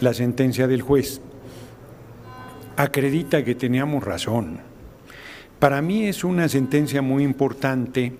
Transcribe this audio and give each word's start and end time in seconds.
la 0.00 0.14
sentencia 0.14 0.66
del 0.66 0.82
juez, 0.82 1.20
acredita 2.76 3.44
que 3.44 3.54
teníamos 3.54 4.04
razón. 4.04 4.60
Para 5.58 5.80
mí 5.82 6.06
es 6.06 6.24
una 6.24 6.48
sentencia 6.48 7.02
muy 7.02 7.22
importante, 7.22 8.16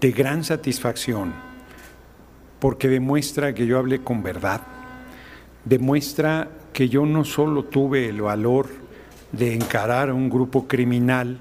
de 0.00 0.12
gran 0.12 0.44
satisfacción, 0.44 1.32
porque 2.60 2.88
demuestra 2.88 3.54
que 3.54 3.66
yo 3.66 3.78
hablé 3.78 4.02
con 4.02 4.22
verdad, 4.22 4.60
demuestra 5.64 6.48
que 6.72 6.88
yo 6.88 7.04
no 7.04 7.24
solo 7.24 7.64
tuve 7.64 8.08
el 8.08 8.22
valor 8.22 8.68
de 9.32 9.54
encarar 9.54 10.10
a 10.10 10.14
un 10.14 10.30
grupo 10.30 10.68
criminal 10.68 11.38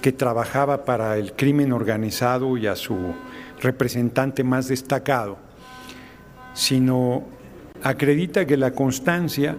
que 0.00 0.12
trabajaba 0.12 0.84
para 0.84 1.16
el 1.18 1.34
crimen 1.34 1.72
organizado 1.72 2.56
y 2.56 2.66
a 2.66 2.74
su 2.74 3.14
representante 3.60 4.42
más 4.42 4.68
destacado, 4.68 5.38
sino 6.54 7.24
acredita 7.82 8.46
que 8.46 8.56
la 8.56 8.72
constancia, 8.72 9.56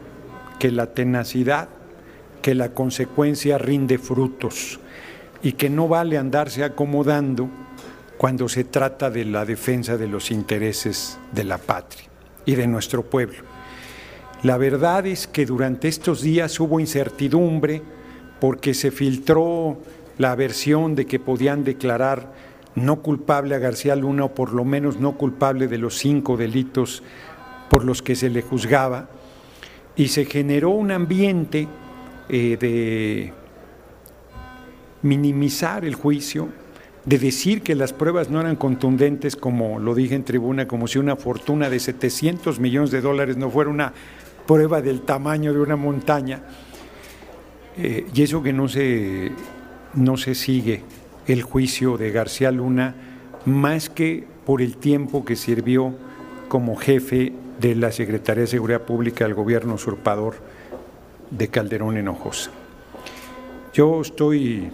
que 0.59 0.71
la 0.71 0.93
tenacidad, 0.93 1.69
que 2.41 2.55
la 2.55 2.73
consecuencia 2.73 3.57
rinde 3.57 3.97
frutos 3.97 4.79
y 5.41 5.53
que 5.53 5.69
no 5.69 5.87
vale 5.87 6.17
andarse 6.17 6.63
acomodando 6.63 7.49
cuando 8.17 8.47
se 8.47 8.63
trata 8.63 9.09
de 9.09 9.25
la 9.25 9.45
defensa 9.45 9.97
de 9.97 10.07
los 10.07 10.31
intereses 10.31 11.17
de 11.31 11.43
la 11.43 11.57
patria 11.57 12.05
y 12.45 12.55
de 12.55 12.67
nuestro 12.67 13.03
pueblo. 13.03 13.39
La 14.43 14.57
verdad 14.57 15.05
es 15.07 15.27
que 15.27 15.45
durante 15.45 15.87
estos 15.87 16.21
días 16.21 16.59
hubo 16.59 16.79
incertidumbre 16.79 17.81
porque 18.39 18.73
se 18.73 18.91
filtró 18.91 19.77
la 20.17 20.35
versión 20.35 20.95
de 20.95 21.05
que 21.05 21.19
podían 21.19 21.63
declarar 21.63 22.33
no 22.75 23.01
culpable 23.01 23.55
a 23.55 23.59
García 23.59 23.95
Luna 23.95 24.25
o 24.25 24.35
por 24.35 24.53
lo 24.53 24.65
menos 24.65 24.99
no 24.99 25.17
culpable 25.17 25.67
de 25.67 25.77
los 25.77 25.97
cinco 25.97 26.37
delitos 26.37 27.03
por 27.73 27.85
los 27.85 28.03
que 28.03 28.15
se 28.15 28.29
le 28.29 28.43
juzgaba 28.43 29.09
y 29.95 30.09
se 30.09 30.25
generó 30.25 30.69
un 30.69 30.91
ambiente 30.91 31.67
eh, 32.29 32.55
de 32.59 33.33
minimizar 35.01 35.83
el 35.83 35.95
juicio, 35.95 36.49
de 37.03 37.17
decir 37.17 37.63
que 37.63 37.73
las 37.73 37.91
pruebas 37.91 38.29
no 38.29 38.39
eran 38.39 38.57
contundentes, 38.57 39.35
como 39.35 39.79
lo 39.79 39.95
dije 39.95 40.13
en 40.13 40.23
tribuna, 40.23 40.67
como 40.67 40.87
si 40.87 40.99
una 40.99 41.15
fortuna 41.15 41.67
de 41.71 41.79
700 41.79 42.59
millones 42.59 42.91
de 42.91 43.01
dólares 43.01 43.37
no 43.37 43.49
fuera 43.49 43.71
una 43.71 43.91
prueba 44.45 44.83
del 44.83 45.01
tamaño 45.01 45.51
de 45.51 45.59
una 45.59 45.75
montaña, 45.75 46.43
eh, 47.75 48.05
y 48.13 48.21
eso 48.21 48.43
que 48.43 48.53
no 48.53 48.69
se, 48.69 49.31
no 49.95 50.15
se 50.17 50.35
sigue 50.35 50.83
el 51.25 51.41
juicio 51.41 51.97
de 51.97 52.11
García 52.11 52.51
Luna, 52.51 52.93
más 53.45 53.89
que 53.89 54.25
por 54.45 54.61
el 54.61 54.77
tiempo 54.77 55.25
que 55.25 55.35
sirvió 55.35 55.95
como 56.47 56.75
jefe 56.75 57.33
de 57.59 57.75
la 57.75 57.91
Secretaría 57.91 58.41
de 58.41 58.47
Seguridad 58.47 58.81
Pública 58.81 59.25
del 59.25 59.33
gobierno 59.33 59.75
usurpador 59.75 60.35
de 61.29 61.47
Calderón 61.47 61.97
Hinojosa. 61.97 62.51
Yo 63.73 64.01
estoy, 64.01 64.69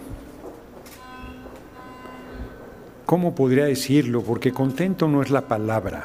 ¿cómo 3.06 3.34
podría 3.34 3.64
decirlo? 3.64 4.22
Porque 4.22 4.52
contento 4.52 5.08
no 5.08 5.22
es 5.22 5.30
la 5.30 5.42
palabra, 5.42 6.04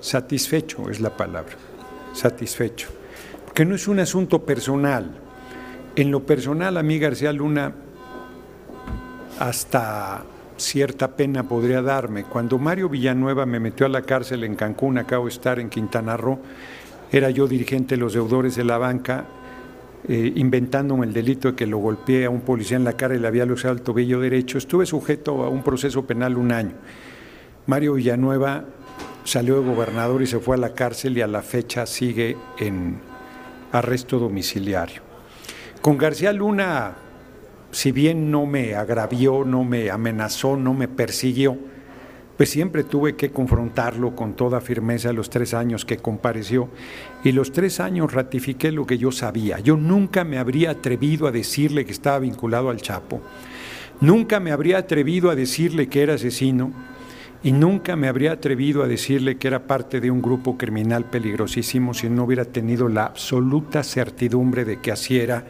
satisfecho 0.00 0.90
es 0.90 1.00
la 1.00 1.16
palabra, 1.16 1.54
satisfecho. 2.12 2.88
Porque 3.44 3.64
no 3.64 3.74
es 3.74 3.86
un 3.86 4.00
asunto 4.00 4.44
personal. 4.44 5.10
En 5.96 6.10
lo 6.10 6.24
personal, 6.24 6.76
a 6.76 6.82
mí 6.82 6.98
García 6.98 7.32
Luna, 7.32 7.72
hasta 9.38 10.24
cierta 10.60 11.16
pena 11.16 11.48
podría 11.48 11.82
darme. 11.82 12.24
Cuando 12.24 12.58
Mario 12.58 12.88
Villanueva 12.88 13.46
me 13.46 13.60
metió 13.60 13.86
a 13.86 13.88
la 13.88 14.02
cárcel 14.02 14.44
en 14.44 14.54
Cancún, 14.54 14.98
acabo 14.98 15.24
de 15.24 15.30
estar 15.30 15.58
en 15.58 15.68
Quintana 15.68 16.16
Roo, 16.16 16.38
era 17.10 17.30
yo 17.30 17.48
dirigente 17.48 17.96
de 17.96 18.00
los 18.00 18.12
deudores 18.12 18.54
de 18.54 18.64
la 18.64 18.78
banca, 18.78 19.24
eh, 20.08 20.32
inventándome 20.36 21.06
el 21.06 21.12
delito 21.12 21.50
de 21.50 21.56
que 21.56 21.66
lo 21.66 21.78
golpeé 21.78 22.24
a 22.24 22.30
un 22.30 22.40
policía 22.40 22.76
en 22.76 22.84
la 22.84 22.94
cara 22.94 23.14
y 23.14 23.18
le 23.18 23.26
había 23.26 23.44
lucido 23.44 23.72
el 23.72 23.82
tobillo 23.82 24.20
derecho. 24.20 24.58
Estuve 24.58 24.86
sujeto 24.86 25.44
a 25.44 25.48
un 25.48 25.62
proceso 25.62 26.06
penal 26.06 26.36
un 26.36 26.52
año. 26.52 26.72
Mario 27.66 27.94
Villanueva 27.94 28.64
salió 29.24 29.60
de 29.60 29.68
gobernador 29.68 30.22
y 30.22 30.26
se 30.26 30.38
fue 30.38 30.56
a 30.56 30.58
la 30.58 30.74
cárcel 30.74 31.18
y 31.18 31.20
a 31.20 31.26
la 31.26 31.42
fecha 31.42 31.86
sigue 31.86 32.36
en 32.58 32.98
arresto 33.72 34.18
domiciliario. 34.18 35.02
Con 35.80 35.98
García 35.98 36.32
Luna 36.32 36.94
si 37.70 37.92
bien 37.92 38.30
no 38.30 38.46
me 38.46 38.74
agravió, 38.74 39.44
no 39.44 39.64
me 39.64 39.90
amenazó, 39.90 40.56
no 40.56 40.74
me 40.74 40.88
persiguió, 40.88 41.56
pues 42.36 42.48
siempre 42.48 42.84
tuve 42.84 43.16
que 43.16 43.30
confrontarlo 43.30 44.16
con 44.16 44.34
toda 44.34 44.62
firmeza 44.62 45.12
los 45.12 45.28
tres 45.28 45.52
años 45.52 45.84
que 45.84 45.98
compareció. 45.98 46.70
Y 47.22 47.32
los 47.32 47.52
tres 47.52 47.80
años 47.80 48.14
ratifiqué 48.14 48.72
lo 48.72 48.86
que 48.86 48.96
yo 48.96 49.12
sabía. 49.12 49.58
Yo 49.58 49.76
nunca 49.76 50.24
me 50.24 50.38
habría 50.38 50.70
atrevido 50.70 51.26
a 51.26 51.32
decirle 51.32 51.84
que 51.84 51.92
estaba 51.92 52.18
vinculado 52.18 52.70
al 52.70 52.80
Chapo. 52.80 53.20
Nunca 54.00 54.40
me 54.40 54.52
habría 54.52 54.78
atrevido 54.78 55.28
a 55.28 55.34
decirle 55.34 55.88
que 55.88 56.02
era 56.02 56.14
asesino. 56.14 56.72
Y 57.42 57.52
nunca 57.52 57.94
me 57.94 58.08
habría 58.08 58.32
atrevido 58.32 58.82
a 58.82 58.88
decirle 58.88 59.36
que 59.36 59.48
era 59.48 59.66
parte 59.66 60.00
de 60.00 60.10
un 60.10 60.22
grupo 60.22 60.56
criminal 60.56 61.04
peligrosísimo 61.04 61.92
si 61.92 62.08
no 62.08 62.24
hubiera 62.24 62.46
tenido 62.46 62.88
la 62.88 63.04
absoluta 63.04 63.82
certidumbre 63.82 64.64
de 64.64 64.80
que 64.80 64.92
así 64.92 65.18
era 65.18 65.44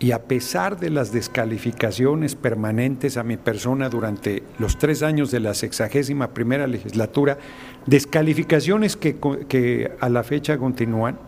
y 0.00 0.12
a 0.12 0.22
pesar 0.22 0.78
de 0.78 0.90
las 0.90 1.12
descalificaciones 1.12 2.36
permanentes 2.36 3.16
a 3.16 3.24
mi 3.24 3.36
persona 3.36 3.88
durante 3.88 4.44
los 4.58 4.78
tres 4.78 5.02
años 5.02 5.32
de 5.32 5.40
la 5.40 5.54
sexagésima 5.54 6.28
primera 6.28 6.68
legislatura, 6.68 7.38
descalificaciones 7.86 8.96
que, 8.96 9.90
a 9.98 10.08
la 10.08 10.22
fecha 10.22 10.56
continúan, 10.56 11.18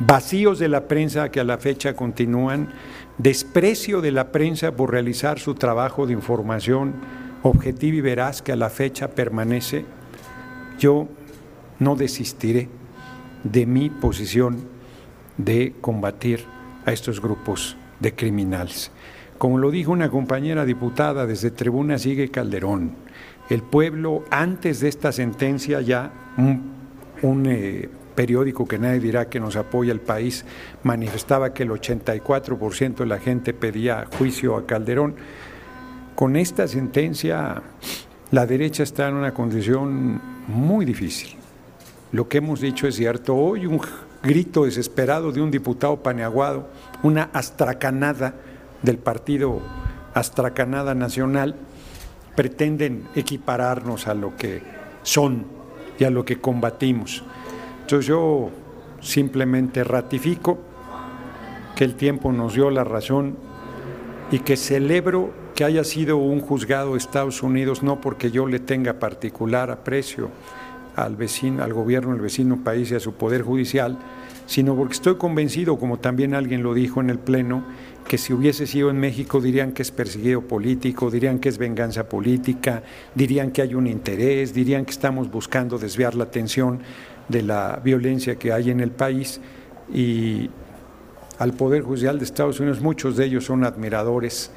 vacíos 0.00 0.58
de 0.58 0.68
la 0.68 0.88
prensa 0.88 1.30
que 1.30 1.40
a 1.40 1.44
la 1.44 1.58
fecha 1.58 1.94
continúan, 1.94 2.70
desprecio 3.18 4.00
de 4.00 4.12
la 4.12 4.32
prensa 4.32 4.72
por 4.72 4.90
realizar 4.90 5.38
su 5.38 5.54
trabajo 5.54 6.06
de 6.06 6.14
información 6.14 6.94
objetiva 7.42 7.96
y 7.96 8.00
veraz 8.00 8.40
que 8.40 8.52
a 8.52 8.56
la 8.56 8.70
fecha 8.70 9.08
permanece, 9.08 9.84
yo 10.78 11.08
no 11.78 11.94
desistiré 11.94 12.70
de 13.42 13.66
mi 13.66 13.90
posición 13.90 14.66
de 15.36 15.74
combatir 15.82 16.46
a 16.86 16.92
estos 16.92 17.20
grupos 17.20 17.76
de 18.04 18.14
criminales. 18.14 18.92
Como 19.38 19.58
lo 19.58 19.70
dijo 19.70 19.90
una 19.90 20.10
compañera 20.10 20.64
diputada 20.64 21.26
desde 21.26 21.50
Tribuna 21.50 21.98
Sigue 21.98 22.30
Calderón, 22.30 22.92
el 23.50 23.62
pueblo 23.62 24.24
antes 24.30 24.80
de 24.80 24.88
esta 24.88 25.10
sentencia 25.10 25.80
ya 25.80 26.12
un, 26.36 27.46
eh, 27.46 27.88
periódico 28.14 28.68
que 28.68 28.78
nadie 28.78 29.00
dirá 29.00 29.28
que 29.28 29.40
nos 29.40 29.56
apoya 29.56 29.92
el 29.92 30.00
país 30.00 30.44
manifestaba 30.84 31.52
que 31.52 31.64
el 31.64 31.70
84% 31.70 32.98
de 32.98 33.06
la 33.06 33.18
gente 33.18 33.52
pedía 33.52 34.06
juicio 34.18 34.56
a 34.56 34.66
Calderón. 34.66 35.16
Con 36.14 36.36
esta 36.36 36.68
sentencia 36.68 37.60
la 38.30 38.46
derecha 38.46 38.82
está 38.84 39.08
en 39.08 39.14
una 39.14 39.34
condición 39.34 40.20
muy 40.46 40.84
difícil. 40.84 41.36
Lo 42.12 42.28
que 42.28 42.38
hemos 42.38 42.60
dicho 42.60 42.86
es 42.86 42.94
cierto. 42.94 43.34
Hoy 43.34 43.66
un 43.66 43.80
grito 44.24 44.64
desesperado 44.64 45.30
de 45.32 45.42
un 45.42 45.50
diputado 45.50 46.02
paneaguado, 46.02 46.68
una 47.02 47.30
astracanada 47.32 48.34
del 48.82 48.98
partido 48.98 49.60
Astracanada 50.14 50.94
Nacional, 50.94 51.56
pretenden 52.34 53.08
equipararnos 53.14 54.06
a 54.06 54.14
lo 54.14 54.36
que 54.36 54.62
son 55.02 55.46
y 55.98 56.04
a 56.04 56.10
lo 56.10 56.24
que 56.24 56.40
combatimos. 56.40 57.24
Entonces 57.82 58.06
yo 58.06 58.50
simplemente 59.00 59.84
ratifico 59.84 60.58
que 61.76 61.84
el 61.84 61.94
tiempo 61.94 62.32
nos 62.32 62.54
dio 62.54 62.70
la 62.70 62.84
razón 62.84 63.36
y 64.30 64.38
que 64.40 64.56
celebro 64.56 65.32
que 65.54 65.64
haya 65.64 65.84
sido 65.84 66.16
un 66.16 66.40
juzgado 66.40 66.92
de 66.92 66.98
Estados 66.98 67.42
Unidos, 67.42 67.82
no 67.82 68.00
porque 68.00 68.30
yo 68.30 68.46
le 68.46 68.58
tenga 68.58 68.94
particular 68.94 69.70
aprecio 69.70 70.30
al 70.96 71.16
vecino, 71.16 71.62
al 71.62 71.72
gobierno 71.72 72.12
del 72.12 72.20
vecino 72.20 72.62
país 72.62 72.90
y 72.90 72.94
a 72.94 73.00
su 73.00 73.14
poder 73.14 73.42
judicial, 73.42 73.98
sino 74.46 74.76
porque 74.76 74.94
estoy 74.94 75.16
convencido, 75.16 75.78
como 75.78 75.98
también 75.98 76.34
alguien 76.34 76.62
lo 76.62 76.74
dijo 76.74 77.00
en 77.00 77.10
el 77.10 77.18
Pleno, 77.18 77.64
que 78.06 78.18
si 78.18 78.32
hubiese 78.32 78.66
sido 78.66 78.90
en 78.90 78.98
México 78.98 79.40
dirían 79.40 79.72
que 79.72 79.82
es 79.82 79.90
perseguido 79.90 80.42
político, 80.42 81.10
dirían 81.10 81.38
que 81.38 81.48
es 81.48 81.56
venganza 81.56 82.08
política, 82.08 82.82
dirían 83.14 83.50
que 83.50 83.62
hay 83.62 83.74
un 83.74 83.86
interés, 83.86 84.52
dirían 84.52 84.84
que 84.84 84.90
estamos 84.90 85.30
buscando 85.30 85.78
desviar 85.78 86.14
la 86.14 86.24
atención 86.24 86.80
de 87.28 87.42
la 87.42 87.80
violencia 87.82 88.36
que 88.36 88.52
hay 88.52 88.70
en 88.70 88.80
el 88.80 88.90
país 88.90 89.40
y 89.92 90.50
al 91.38 91.54
Poder 91.54 91.82
Judicial 91.82 92.18
de 92.18 92.24
Estados 92.24 92.60
Unidos, 92.60 92.80
muchos 92.80 93.16
de 93.16 93.24
ellos 93.24 93.44
son 93.44 93.64
admiradores 93.64 94.50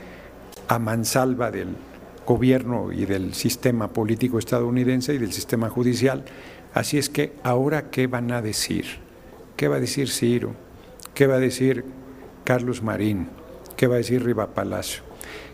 a 0.68 0.78
mansalva 0.78 1.50
del 1.50 1.70
gobierno 2.28 2.92
y 2.92 3.06
del 3.06 3.34
sistema 3.34 3.88
político 3.88 4.38
estadounidense 4.38 5.16
y 5.16 5.18
del 5.18 5.34
sistema 5.34 5.70
judicial. 5.70 6.26
Así 6.76 7.00
es 7.00 7.10
que 7.10 7.34
ahora, 7.42 7.90
¿qué 7.90 8.06
van 8.06 8.32
a 8.32 8.44
decir? 8.44 8.86
¿Qué 9.56 9.68
va 9.68 9.78
a 9.78 9.80
decir 9.80 10.10
Ciro? 10.10 10.54
¿Qué 11.16 11.26
va 11.26 11.36
a 11.36 11.40
decir 11.40 11.84
Carlos 12.44 12.84
Marín? 12.84 13.30
¿Qué 13.76 13.88
va 13.88 13.96
a 13.96 13.98
decir 13.98 14.24
Riva 14.24 14.54
Palacio? 14.54 15.02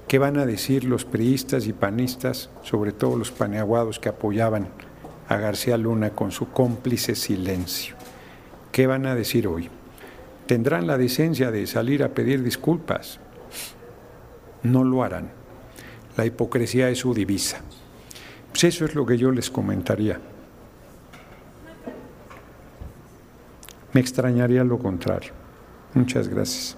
¿Qué 0.09 0.19
van 0.19 0.37
a 0.37 0.45
decir 0.45 0.83
los 0.83 1.05
priistas 1.05 1.65
y 1.67 1.71
panistas, 1.71 2.49
sobre 2.63 2.91
todo 2.91 3.15
los 3.15 3.31
paneaguados 3.31 3.99
que 3.99 4.09
apoyaban 4.09 4.67
a 5.29 5.37
García 5.37 5.77
Luna 5.77 6.09
con 6.09 6.33
su 6.33 6.49
cómplice 6.49 7.15
silencio? 7.15 7.95
¿qué 8.73 8.87
van 8.87 9.05
a 9.05 9.15
decir 9.15 9.47
hoy? 9.47 9.69
Tendrán 10.47 10.87
la 10.87 10.97
decencia 10.97 11.51
de 11.51 11.65
salir 11.67 12.03
a 12.03 12.09
pedir 12.09 12.43
disculpas. 12.43 13.19
No 14.63 14.83
lo 14.83 15.03
harán. 15.03 15.42
La 16.17 16.25
hipocresía 16.25 16.89
es 16.89 16.99
su 16.99 17.13
divisa. 17.13 17.61
Pues 18.51 18.65
eso 18.65 18.85
es 18.85 18.93
lo 18.93 19.05
que 19.05 19.17
yo 19.17 19.31
les 19.31 19.49
comentaría. 19.49 20.19
Me 23.93 24.01
extrañaría 24.01 24.63
lo 24.63 24.77
contrario. 24.79 25.33
Muchas 25.93 26.27
gracias. 26.27 26.77